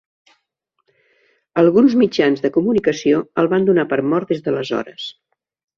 Alguns 1.63 1.97
mitjans 2.03 2.43
de 2.47 2.53
comunicació 2.57 3.23
el 3.43 3.53
van 3.55 3.69
donar 3.71 3.89
per 3.95 4.05
mort 4.15 4.35
des 4.35 4.47
d'aleshores. 4.49 5.11